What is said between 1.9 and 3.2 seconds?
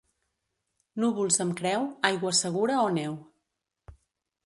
aigua segura o neu.